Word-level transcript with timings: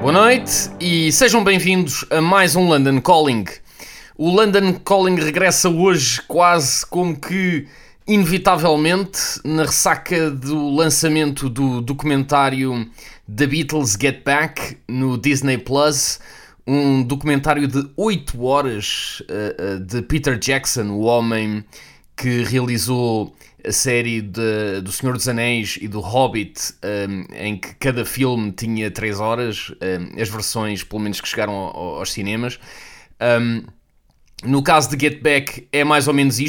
Boa 0.00 0.12
noite 0.12 0.70
e 0.78 1.10
sejam 1.10 1.42
bem-vindos 1.42 2.04
a 2.10 2.20
mais 2.20 2.54
um 2.54 2.68
London 2.68 3.00
Calling. 3.00 3.44
O 4.16 4.30
London 4.30 4.74
Calling 4.84 5.16
regressa 5.16 5.68
hoje 5.68 6.20
quase 6.28 6.86
como 6.86 7.18
que 7.18 7.66
inevitavelmente 8.06 9.20
na 9.44 9.64
ressaca 9.64 10.30
do 10.30 10.70
lançamento 10.70 11.48
do 11.48 11.80
documentário 11.80 12.88
The 13.34 13.46
Beatles 13.46 13.96
Get 14.00 14.22
Back 14.22 14.78
no 14.86 15.18
Disney 15.18 15.58
Plus, 15.58 16.20
um 16.66 17.02
documentário 17.02 17.66
de 17.66 17.88
8 17.96 18.44
horas 18.44 19.22
uh, 19.22 19.76
uh, 19.76 19.80
de 19.80 20.02
Peter 20.02 20.38
Jackson, 20.38 20.90
o 20.90 21.00
homem 21.00 21.64
que 22.16 22.42
realizou 22.44 23.36
a 23.64 23.72
série 23.72 24.22
de, 24.22 24.80
do 24.80 24.92
Senhor 24.92 25.12
dos 25.12 25.28
Anéis 25.28 25.78
e 25.80 25.88
do 25.88 26.00
Hobbit, 26.00 26.74
um, 27.08 27.34
em 27.34 27.56
que 27.56 27.74
cada 27.74 28.04
filme 28.04 28.52
tinha 28.52 28.90
3 28.90 29.20
horas, 29.20 29.72
um, 29.72 30.20
as 30.20 30.28
versões, 30.28 30.82
pelo 30.84 31.02
menos, 31.02 31.20
que 31.20 31.28
chegaram 31.28 31.52
ao, 31.52 31.98
aos 31.98 32.12
cinemas. 32.12 32.58
Um, 33.20 33.64
no 34.44 34.62
caso 34.62 34.90
de 34.90 35.00
Get 35.00 35.22
Back, 35.22 35.66
é 35.72 35.82
mais 35.82 36.06
ou 36.06 36.14
menos 36.14 36.38
isto. 36.38 36.44